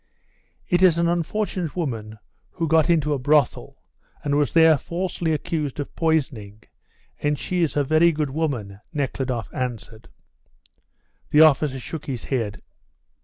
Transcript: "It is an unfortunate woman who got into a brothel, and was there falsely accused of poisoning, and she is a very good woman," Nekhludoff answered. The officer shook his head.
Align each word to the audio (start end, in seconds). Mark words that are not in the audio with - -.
"It 0.67 0.81
is 0.81 0.97
an 0.97 1.07
unfortunate 1.07 1.75
woman 1.75 2.17
who 2.53 2.67
got 2.67 2.89
into 2.89 3.13
a 3.13 3.19
brothel, 3.19 3.77
and 4.23 4.33
was 4.33 4.51
there 4.53 4.75
falsely 4.75 5.31
accused 5.31 5.79
of 5.79 5.95
poisoning, 5.95 6.63
and 7.21 7.37
she 7.37 7.61
is 7.61 7.77
a 7.77 7.83
very 7.83 8.11
good 8.11 8.31
woman," 8.31 8.79
Nekhludoff 8.91 9.53
answered. 9.53 10.07
The 11.29 11.41
officer 11.41 11.77
shook 11.77 12.07
his 12.07 12.23
head. 12.25 12.63